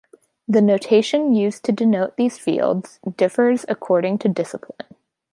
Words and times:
The 0.47 0.63
notation 0.63 1.31
used 1.35 1.63
to 1.65 1.71
denote 1.71 2.17
these 2.17 2.39
fields 2.39 2.99
differs 3.17 3.65
according 3.69 4.17
to 4.23 4.29
discipline. 4.29 4.95